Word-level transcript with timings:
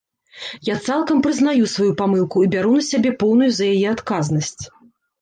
Я 0.69 0.77
цалкам 0.87 1.19
прызнаю 1.27 1.69
сваю 1.75 1.91
памылку 2.01 2.37
і 2.47 2.51
бяру 2.57 2.75
на 2.81 2.89
сябе 2.91 3.15
поўную 3.23 3.51
за 3.63 3.73
яе 3.79 3.87
адказнасць. 3.97 4.61